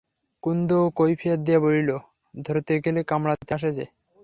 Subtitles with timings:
[0.43, 1.89] কুন্দও কৈফিয়ত দিয়া বলিল,
[2.39, 3.85] ধরতে গেলে কামড়াতে আসে যে!